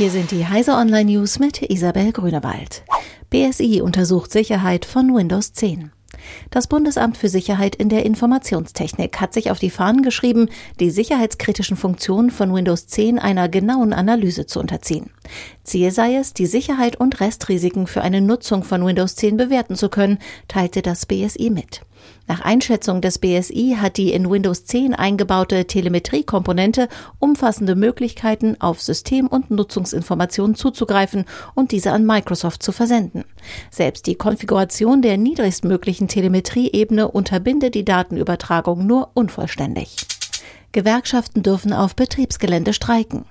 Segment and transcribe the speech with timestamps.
[0.00, 2.84] Hier sind die Heise Online News mit Isabel Grünewald.
[3.28, 5.92] BSI untersucht Sicherheit von Windows 10.
[6.50, 10.48] Das Bundesamt für Sicherheit in der Informationstechnik hat sich auf die Fahnen geschrieben,
[10.80, 15.10] die sicherheitskritischen Funktionen von Windows 10 einer genauen Analyse zu unterziehen.
[15.64, 19.88] Ziel sei es, die Sicherheit und Restrisiken für eine Nutzung von Windows 10 bewerten zu
[19.88, 20.18] können,
[20.48, 21.82] teilte das BSI mit.
[22.26, 26.88] Nach Einschätzung des BSI hat die in Windows 10 eingebaute Telemetriekomponente
[27.18, 31.24] umfassende Möglichkeiten, auf System- und Nutzungsinformationen zuzugreifen
[31.54, 33.24] und diese an Microsoft zu versenden.
[33.70, 39.96] Selbst die Konfiguration der niedrigstmöglichen Telemetrieebene unterbinde die Datenübertragung nur unvollständig.
[40.72, 43.24] Gewerkschaften dürfen auf Betriebsgelände streiken.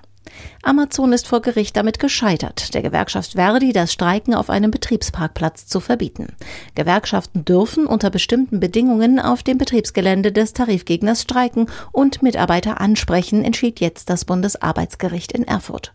[0.62, 5.80] Amazon ist vor Gericht damit gescheitert, der Gewerkschaft Verdi das Streiken auf einem Betriebsparkplatz zu
[5.80, 6.28] verbieten.
[6.74, 13.80] Gewerkschaften dürfen unter bestimmten Bedingungen auf dem Betriebsgelände des Tarifgegners streiken und Mitarbeiter ansprechen, entschied
[13.80, 15.94] jetzt das Bundesarbeitsgericht in Erfurt.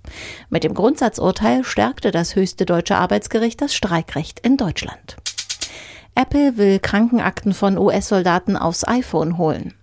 [0.50, 5.18] Mit dem Grundsatzurteil stärkte das höchste deutsche Arbeitsgericht das Streikrecht in Deutschland.
[6.16, 9.74] Apple will Krankenakten von US-Soldaten aufs iPhone holen.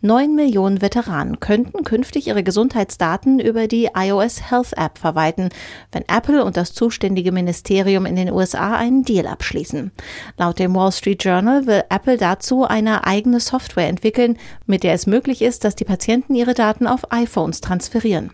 [0.00, 5.50] Neun Millionen Veteranen könnten künftig ihre Gesundheitsdaten über die iOS Health App verwalten,
[5.92, 9.92] wenn Apple und das zuständige Ministerium in den USA einen Deal abschließen.
[10.38, 15.06] Laut dem Wall Street Journal will Apple dazu eine eigene Software entwickeln, mit der es
[15.06, 18.30] möglich ist, dass die Patienten ihre Daten auf iPhones transferieren.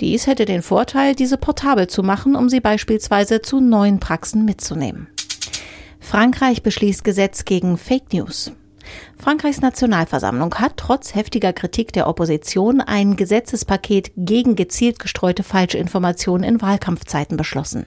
[0.00, 5.08] Dies hätte den Vorteil, diese portabel zu machen, um sie beispielsweise zu neuen Praxen mitzunehmen.
[6.00, 8.52] Frankreich beschließt Gesetz gegen Fake News.
[9.16, 16.60] Frankreichs Nationalversammlung hat trotz heftiger Kritik der Opposition ein Gesetzespaket gegen gezielt gestreute Falschinformationen in
[16.60, 17.86] Wahlkampfzeiten beschlossen.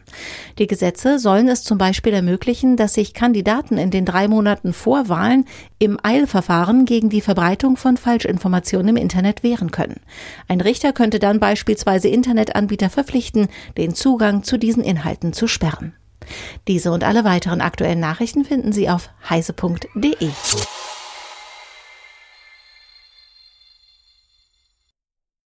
[0.58, 5.10] Die Gesetze sollen es zum Beispiel ermöglichen, dass sich Kandidaten in den drei Monaten vor
[5.10, 5.46] Wahlen
[5.78, 10.00] im Eilverfahren gegen die Verbreitung von Falschinformationen im Internet wehren können.
[10.48, 13.48] Ein Richter könnte dann beispielsweise Internetanbieter verpflichten,
[13.78, 15.94] den Zugang zu diesen Inhalten zu sperren.
[16.68, 20.30] Diese und alle weiteren aktuellen Nachrichten finden Sie auf heise.de.